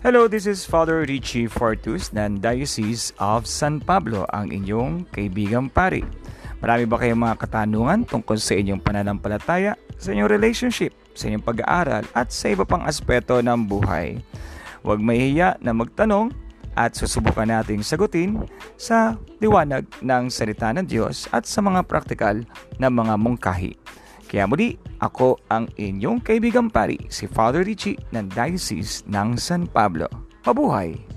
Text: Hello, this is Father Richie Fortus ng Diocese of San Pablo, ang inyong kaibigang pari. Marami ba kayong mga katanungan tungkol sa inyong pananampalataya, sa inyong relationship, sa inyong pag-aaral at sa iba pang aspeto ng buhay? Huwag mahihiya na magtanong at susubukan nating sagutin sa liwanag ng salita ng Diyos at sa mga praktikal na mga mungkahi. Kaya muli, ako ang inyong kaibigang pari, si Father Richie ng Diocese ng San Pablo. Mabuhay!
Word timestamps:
Hello, 0.00 0.24
this 0.24 0.48
is 0.48 0.64
Father 0.64 1.04
Richie 1.04 1.44
Fortus 1.44 2.08
ng 2.16 2.40
Diocese 2.40 3.12
of 3.20 3.44
San 3.44 3.84
Pablo, 3.84 4.24
ang 4.32 4.48
inyong 4.48 5.04
kaibigang 5.12 5.68
pari. 5.68 6.00
Marami 6.64 6.88
ba 6.88 6.96
kayong 6.96 7.20
mga 7.20 7.36
katanungan 7.36 8.08
tungkol 8.08 8.40
sa 8.40 8.56
inyong 8.56 8.80
pananampalataya, 8.80 9.76
sa 10.00 10.16
inyong 10.16 10.32
relationship, 10.32 10.96
sa 11.12 11.28
inyong 11.28 11.44
pag-aaral 11.44 12.08
at 12.16 12.32
sa 12.32 12.48
iba 12.48 12.64
pang 12.64 12.80
aspeto 12.88 13.44
ng 13.44 13.60
buhay? 13.68 14.16
Huwag 14.80 15.04
mahihiya 15.04 15.60
na 15.60 15.76
magtanong 15.76 16.32
at 16.72 16.96
susubukan 16.96 17.44
nating 17.44 17.84
sagutin 17.84 18.40
sa 18.80 19.20
liwanag 19.36 19.84
ng 20.00 20.32
salita 20.32 20.72
ng 20.72 20.88
Diyos 20.88 21.28
at 21.28 21.44
sa 21.44 21.60
mga 21.60 21.84
praktikal 21.84 22.40
na 22.80 22.88
mga 22.88 23.20
mungkahi. 23.20 23.79
Kaya 24.30 24.46
muli, 24.46 24.78
ako 25.02 25.42
ang 25.50 25.66
inyong 25.74 26.22
kaibigang 26.22 26.70
pari, 26.70 26.94
si 27.10 27.26
Father 27.26 27.66
Richie 27.66 27.98
ng 28.14 28.30
Diocese 28.30 29.02
ng 29.10 29.34
San 29.34 29.66
Pablo. 29.66 30.06
Mabuhay! 30.46 31.09